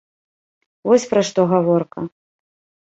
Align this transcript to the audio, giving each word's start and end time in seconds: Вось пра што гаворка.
Вось 0.87 1.07
пра 1.13 1.21
што 1.29 1.47
гаворка. 1.55 1.99